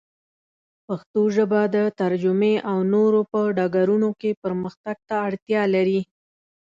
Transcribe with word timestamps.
پښتو 0.87 1.21
ژبه 1.35 1.61
د 1.75 1.77
ترجمې 1.99 2.53
او 2.69 2.77
نورو 2.93 3.19
په 3.31 3.39
ډګرونو 3.57 4.09
کې 4.19 4.39
پرمختګ 4.43 4.97
ته 5.07 5.15
اړتیا 5.27 5.61
لري. 5.75 6.01